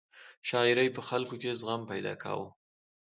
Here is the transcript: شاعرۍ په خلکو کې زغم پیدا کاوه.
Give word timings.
شاعرۍ 0.49 0.87
په 0.95 1.01
خلکو 1.07 1.35
کې 1.41 1.57
زغم 1.59 1.81
پیدا 1.91 2.13
کاوه. 2.23 2.47